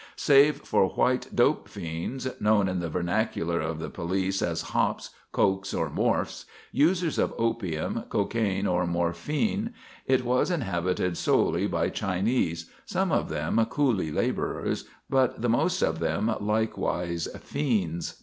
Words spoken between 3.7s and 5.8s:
the police as "hops," "cokes,"